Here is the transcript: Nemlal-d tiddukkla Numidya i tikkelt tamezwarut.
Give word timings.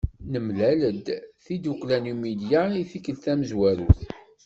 Nemlal-d 0.31 1.07
tiddukkla 1.43 1.97
Numidya 2.03 2.61
i 2.81 2.83
tikkelt 2.91 3.21
tamezwarut. 3.25 4.01